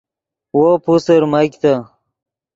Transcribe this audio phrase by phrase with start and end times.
[0.57, 1.73] وو پوسر میگتے